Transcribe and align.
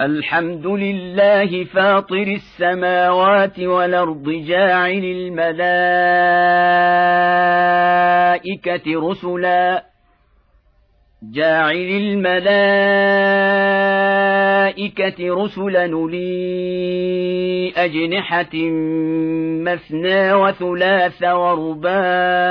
الحمد 0.00 0.66
لله 0.66 1.64
فاطر 1.64 2.26
السماوات 2.26 3.60
والأرض 3.60 4.30
جاعل 4.30 5.04
الملائكة 5.04 5.50
رسلا. 9.10 9.84
جاعل 11.32 11.76
الملائكة 11.76 12.64
رسلا 15.34 15.86
لي 15.86 17.72
أجنحة 17.76 18.54
مثنى 19.64 20.32
وثلاث 20.34 21.22
ورباع 21.22 22.44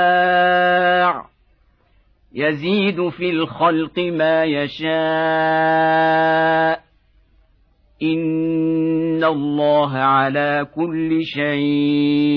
يزيد 2.34 3.08
في 3.08 3.30
الخلق 3.30 3.98
ما 3.98 4.44
يشاء 4.44 4.94
إن 8.02 9.24
الله 9.24 9.92
على 9.92 10.66
كل 10.74 11.24
شيء 11.24 12.34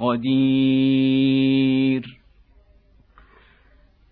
قدير 0.00 1.38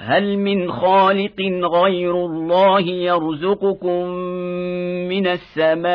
هل 0.00 0.38
من 0.38 0.72
خالق 0.72 1.40
غير 1.62 2.26
الله 2.26 2.80
يرزقكم 2.80 4.08
من 5.08 5.26
السماء 5.26 5.88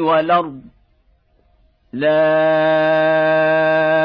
والأرض؟ 0.00 0.60
لا 1.92 2.18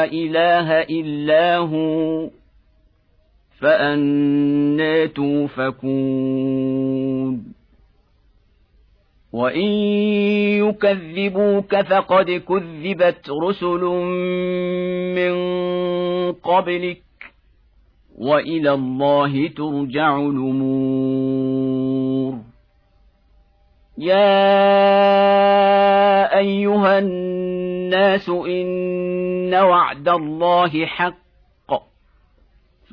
إله 0.04 0.80
إلا 0.80 1.56
هو 1.56 2.28
فانى 3.60 5.08
توفكون. 5.08 6.56
وإن 9.32 9.68
يكذبوك 10.66 11.76
فقد 11.80 12.30
كذبت 12.30 13.30
رسل 13.42 13.80
من 15.14 15.34
قبلك. 16.32 17.05
وإلى 18.18 18.72
الله 18.72 19.48
ترجع 19.48 20.16
الأمور. 20.16 21.86
يا 23.98 24.38
أيها 26.38 26.98
الناس 26.98 28.28
إن 28.28 29.54
وعد 29.54 30.08
الله 30.08 30.86
حق. 30.86 31.26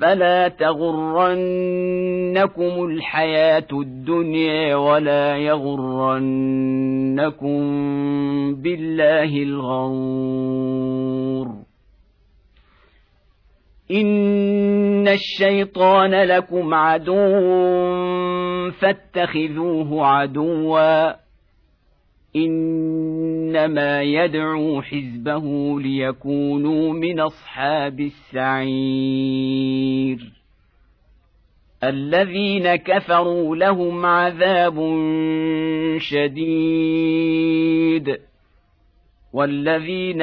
فلا 0.02 0.48
تغرنكم 0.48 1.26
الحياة 2.86 3.68
الدنيا 3.74 4.76
ولا 4.76 5.38
يغرنكم 5.38 6.14
بالله 8.56 9.44
الغرور. 9.44 10.54
ان 13.92 15.08
الشيطان 15.08 16.16
لكم 16.24 16.74
عدو 16.74 17.42
فاتخذوه 18.72 20.06
عدوا 20.06 21.14
انما 22.36 24.02
يدعو 24.02 24.82
حزبه 24.82 25.80
ليكونوا 25.80 26.94
من 26.94 27.20
اصحاب 27.20 28.00
السعير 28.00 29.54
الذين 31.84 32.76
كفروا 32.76 33.56
لهم 33.56 34.06
عذاب 34.06 34.76
شديد 35.98 37.54
والذين 39.34 40.22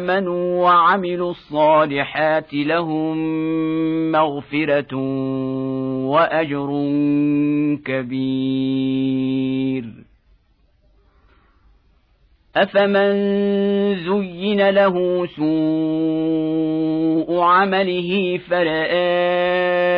آمنوا 0.00 0.64
وعملوا 0.64 1.30
الصالحات 1.30 2.54
لهم 2.54 3.16
مغفرة 4.12 4.96
وأجر 6.06 6.70
كبير. 7.84 9.12
أفمن 12.56 13.12
زين 13.94 14.70
له 14.70 15.26
سوء 15.26 16.62
عمله 17.40 18.38
فرآه 18.38 19.92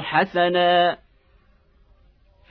حسنا 0.00 1.01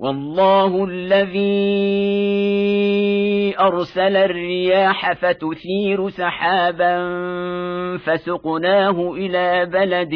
والله 0.00 0.84
الذي 0.84 1.38
أرسل 3.60 4.16
الرياح 4.16 5.12
فتثير 5.12 6.08
سحابا 6.08 6.96
فسقناه 7.96 9.12
إلى 9.12 9.66
بلد 9.66 10.14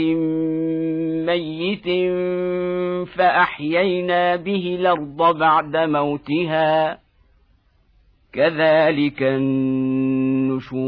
ميت 1.26 1.88
فأحيينا 3.08 4.36
به 4.36 4.76
الأرض 4.80 5.38
بعد 5.38 5.76
موتها. 5.76 6.98
كذلك 8.32 9.22
النشور. 9.22 10.82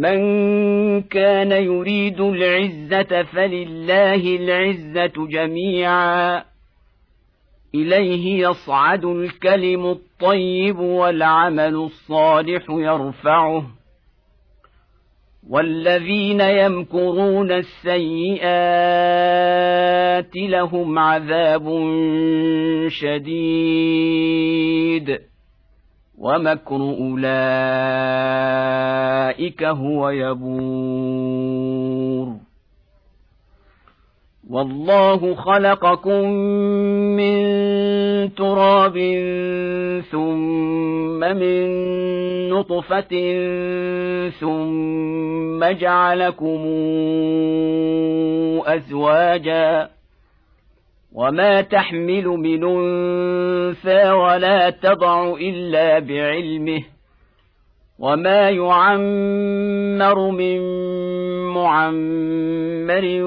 من 0.00 1.02
كان 1.02 1.52
يريد 1.52 2.20
العزه 2.20 3.22
فلله 3.22 4.36
العزه 4.36 5.26
جميعا 5.26 6.44
اليه 7.74 8.48
يصعد 8.48 9.04
الكلم 9.04 9.86
الطيب 9.86 10.78
والعمل 10.78 11.74
الصالح 11.74 12.64
يرفعه 12.70 13.66
والذين 15.48 16.40
يمكرون 16.40 17.52
السيئات 17.52 18.46
لهم 20.36 20.98
عذاب 20.98 21.64
شديد 22.88 24.10
ومكر 26.20 26.76
اولئك 26.76 27.30
هو 29.64 30.10
يبور. 30.10 31.60
والله 34.50 35.34
خلقكم 35.34 36.30
من 37.16 37.34
تراب 38.34 38.96
ثم 40.10 41.20
من 41.20 41.68
نطفه 42.50 43.12
ثم 44.40 45.64
جعلكم 45.64 46.60
ازواجا 48.66 49.88
وما 51.12 51.60
تحمل 51.60 52.26
من 52.26 52.64
انثى 52.64 54.10
ولا 54.10 54.70
تضع 54.70 55.34
الا 55.34 55.98
بعلمه 55.98 56.82
وما 57.98 58.50
يعمر 58.50 60.30
من 60.30 60.60
معمر 61.54 63.24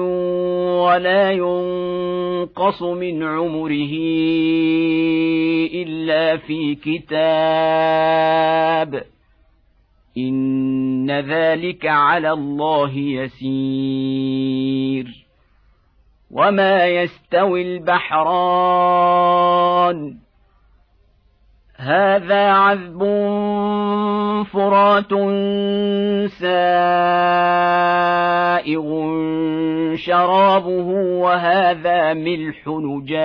ولا 0.84 1.30
ينقص 1.30 2.82
من 2.82 3.22
عمره 3.22 3.94
الا 5.74 6.36
في 6.36 6.74
كتاب 6.74 7.94
ان 10.18 11.10
ذلك 11.10 11.86
على 11.86 12.32
الله 12.32 12.96
يسير 12.98 14.44
وما 16.34 16.86
يستوي 16.86 17.62
البحران 17.76 19.14
هذا 21.76 22.50
عذب 22.50 22.98
فرات 24.52 25.10
سائغ 26.30 26.74
شرابه 29.96 30.88
وهذا 31.20 32.14
ملح 32.14 32.68
نجاج 32.68 33.24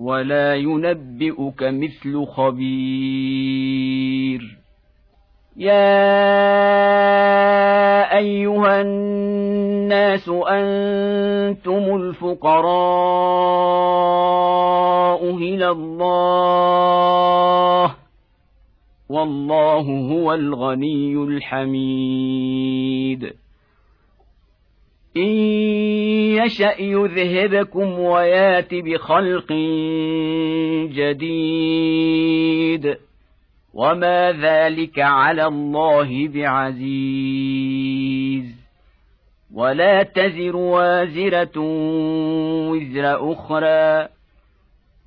ولا 0.00 0.54
ينبئك 0.54 1.62
مثل 1.62 2.26
خبير. 2.26 3.78
يا 5.56 6.18
أيها 8.18 8.80
الناس 8.80 10.28
أنتم 10.28 11.96
الفقراء 11.96 12.58
إلى 15.36 15.70
الله 15.70 16.34
والله 19.08 19.80
هو 20.12 20.34
الغني 20.34 21.14
الحميد. 21.14 22.68
إن 25.18 25.28
يشأ 26.38 26.74
يذهبكم 26.78 27.98
ويات 27.98 28.74
بخلق 28.74 29.52
جديد 30.92 32.96
وما 33.74 34.32
ذلك 34.32 34.98
على 34.98 35.46
الله 35.46 36.28
بعزيز 36.28 37.78
ولا 39.54 40.02
تزر 40.02 40.56
وازرة 40.56 41.58
وزر 42.70 43.32
أخرى 43.32 44.08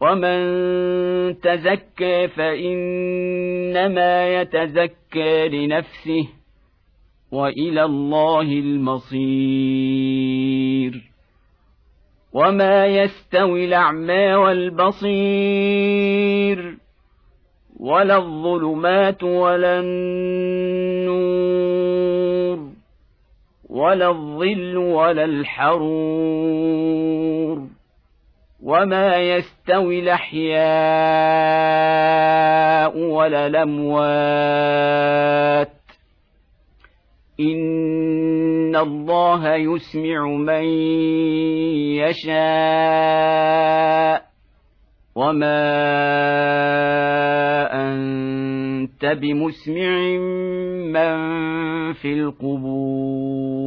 ومن 0.00 1.40
تزكى 1.40 2.28
فانما 2.28 4.40
يتزكى 4.40 5.48
لنفسه 5.48 6.28
والى 7.32 7.84
الله 7.84 8.42
المصير 8.42 9.16
وما 12.32 12.86
يستوي 12.86 13.64
الاعمى 13.64 14.34
والبصير 14.34 15.16
ولا 17.80 18.16
الظلمات 18.16 19.22
ولا 19.22 19.80
النور 19.80 21.16
ولا 23.68 24.08
الظل 24.08 24.76
ولا 24.76 25.24
الحرور 25.24 26.56
وما 28.66 29.16
يستوي 29.16 30.00
الاحياء 30.00 30.56
ولا 32.98 33.46
الاموات 33.46 34.56
ان 37.40 38.76
الله 38.76 39.54
يسمع 39.54 40.26
من 40.26 40.64
يشاء 42.02 42.66
وما 45.14 45.66
انت 47.72 49.04
بمسمع 49.04 50.18
من 50.90 51.16
في 51.92 52.12
القبور 52.12 53.66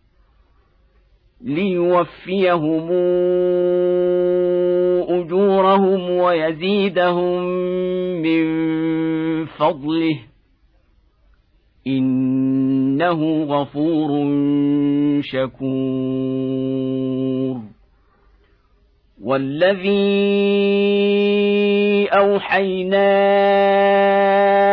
ليوفيهم 1.43 2.89
أجورهم 5.09 6.09
ويزيدهم 6.09 7.43
من 8.21 8.45
فضله. 9.45 10.19
إنه 11.87 13.43
غفور 13.43 14.31
شكور. 15.21 16.51
والذي 19.23 19.91
أوحينا 22.09 23.11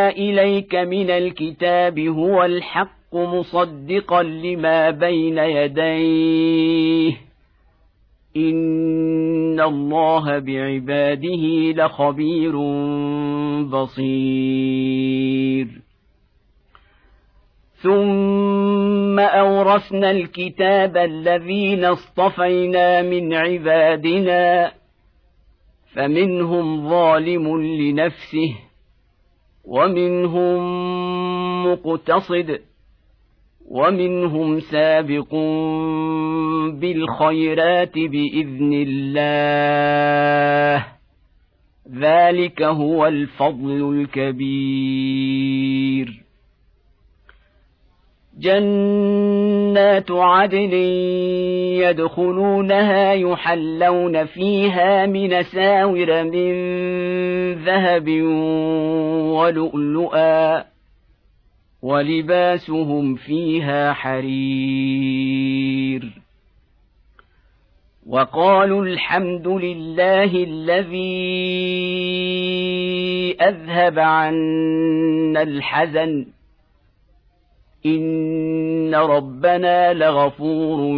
إليك 0.09 0.75
من 0.75 1.09
الكتاب 1.09 1.99
هو 1.99 2.43
الحق. 2.43 2.98
مصدقا 3.13 4.23
لما 4.23 4.89
بين 4.89 5.37
يديه. 5.37 7.17
إن 8.37 9.61
الله 9.61 10.39
بعباده 10.39 11.71
لخبير 11.71 12.57
بصير. 13.63 15.67
ثم 17.73 19.19
أورثنا 19.19 20.11
الكتاب 20.11 20.97
الذين 20.97 21.85
اصطفينا 21.85 23.01
من 23.01 23.33
عبادنا 23.33 24.71
فمنهم 25.95 26.89
ظالم 26.89 27.61
لنفسه 27.61 28.55
ومنهم 29.65 30.59
مقتصد. 31.65 32.68
ومنهم 33.67 34.59
سابق 34.59 35.35
بالخيرات 36.73 37.93
بإذن 37.93 38.85
الله. 38.87 40.85
ذلك 41.99 42.61
هو 42.61 43.07
الفضل 43.07 44.07
الكبير. 44.17 45.49
جنات 48.39 50.11
عدن 50.11 50.73
يدخلونها 51.83 53.13
يحلون 53.13 54.25
فيها 54.25 55.05
من 55.05 55.43
ساور 55.43 56.23
من 56.23 56.53
ذهب 57.53 58.09
ولؤلؤا. 59.35 60.68
ولباسهم 61.81 63.15
فيها 63.15 63.93
حرير. 63.93 65.49
وقالوا 68.07 68.85
الحمد 68.85 69.47
لله 69.47 70.43
الذي 70.43 71.19
أذهب 73.41 73.99
عنا 73.99 75.41
الحزن. 75.41 76.25
إن 77.85 78.95
ربنا 78.95 79.93
لغفور 79.93 80.97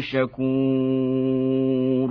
شكور. 0.00 2.10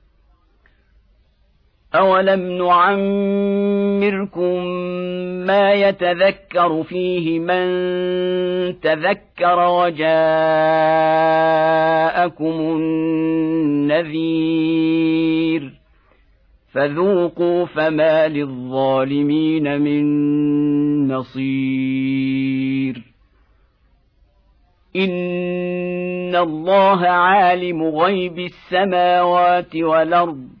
اولم 1.95 2.39
نعمركم 2.67 4.63
ما 5.47 5.73
يتذكر 5.73 6.83
فيه 6.83 7.39
من 7.39 7.65
تذكر 8.79 9.67
وجاءكم 9.69 10.01
النذير 13.91 14.51
فذوقوا 16.73 17.65
فما 17.65 18.27
للظالمين 18.27 19.81
من 19.81 20.03
نصير 21.07 23.01
ان 24.95 26.35
الله 26.35 27.07
عالم 27.07 27.83
غيب 27.83 28.39
السماوات 28.39 29.75
والارض 29.75 30.60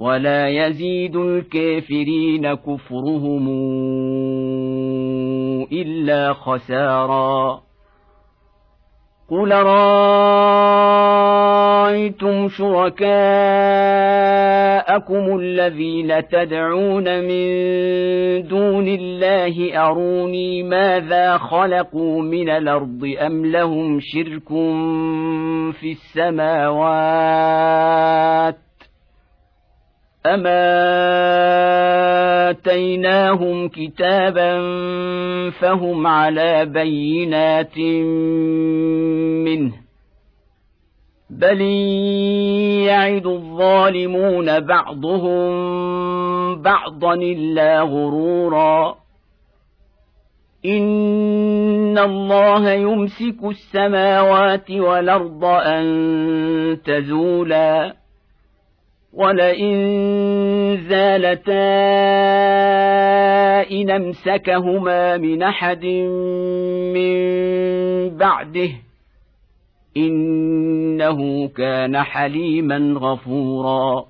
ولا 0.00 0.48
يزيد 0.48 1.16
الكافرين 1.16 2.54
كفرهم 2.54 3.48
إلا 5.72 6.32
خسارا. 6.32 7.60
قل 9.30 9.52
رايتم 9.52 10.08
شركاءكم 12.48 13.00
الذين 15.38 16.28
تدعون 16.28 17.20
من 17.20 17.46
دون 18.48 18.88
الله 18.88 19.86
اروني 19.86 20.62
ماذا 20.62 21.38
خلقوا 21.38 22.22
من 22.22 22.50
الأرض 22.50 23.14
ام 23.26 23.46
لهم 23.46 24.00
شرك 24.00 24.48
في 25.80 25.92
السماوات 25.92 26.70
أما 30.26 30.60
آتيناهم 32.50 33.68
كتابا 33.68 34.60
فهم 35.50 36.06
على 36.06 36.66
بينات 36.66 37.78
منه 39.48 39.72
بل 41.30 41.60
يعد 42.86 43.26
الظالمون 43.26 44.60
بعضهم 44.60 45.50
بعضا 46.62 47.14
إلا 47.14 47.80
غرورا 47.80 48.96
إن 50.66 51.98
الله 51.98 52.70
يمسك 52.70 53.44
السماوات 53.44 54.70
والأرض 54.70 55.44
أن 55.44 56.78
تزولا 56.84 57.99
ولئن 59.12 59.76
زالتا 60.88 61.70
إن 63.70 63.90
امسكهما 63.90 65.16
من 65.16 65.42
أحد 65.42 65.84
من 66.94 67.10
بعده 68.16 68.70
إنه 69.96 71.48
كان 71.48 72.02
حليما 72.02 72.94
غفورا 72.98 74.09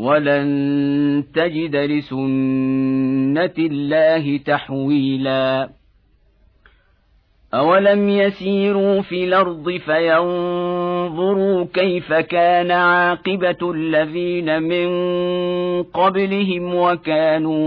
ولن 0.00 1.24
تجد 1.34 1.76
لسنة 1.76 3.54
الله 3.58 4.36
تحويلا. 4.36 5.70
أولم 7.54 8.08
يسيروا 8.08 9.00
في 9.00 9.24
الأرض 9.24 9.70
فينظروا 9.70 11.64
كيف 11.74 12.12
كان 12.12 12.70
عاقبة 12.70 13.72
الذين 13.74 14.62
من 14.62 14.88
قبلهم 15.82 16.74
وكانوا 16.74 17.60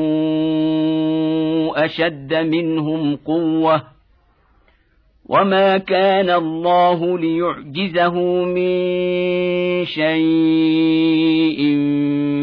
أشد 1.86 2.34
منهم 2.34 3.16
قوة. 3.16 3.84
وما 5.30 5.78
كان 5.78 6.30
الله 6.30 7.18
ليعجزه 7.20 8.14
من 8.46 8.76
شيء 9.86 11.60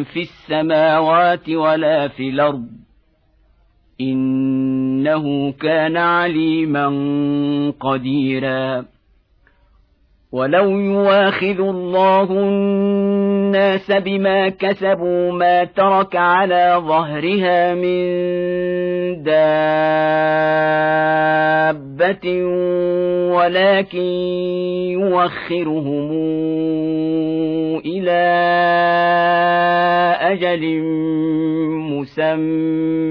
في 0.05 0.21
السماوات 0.21 1.51
ولا 1.51 2.09
في 2.09 2.29
الأرض 2.29 2.66
انه 4.01 5.53
كان 5.53 5.97
عليما 5.97 6.87
قديرا. 7.81 8.85
ولو 10.33 10.71
يواخذ 10.71 11.61
الله 11.61 12.33
الناس 13.51 13.91
بما 13.91 14.49
كسبوا 14.49 15.33
ما 15.33 15.65
ترك 15.65 16.17
على 16.17 16.83
ظهرها 16.87 17.75
من 17.75 18.03
دابة 19.23 19.65
ولكن 23.35 23.99
يوخرهم 24.95 26.11
إلى 27.79 28.21
أجل 30.21 30.83
مسمى. 31.91 33.11